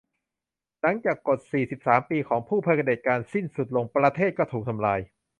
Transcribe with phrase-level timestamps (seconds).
[0.81, 4.99] หลังจากกฎสี่สิบสามปีของผู้เผด็จการสิ้นสุดลง ประเทศก็ถูกทำลาย